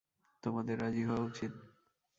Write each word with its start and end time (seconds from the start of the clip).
তোমাদের 0.43 0.75
রাজি 0.79 1.03
হওয়া 1.03 1.23
উচিত। 1.23 1.51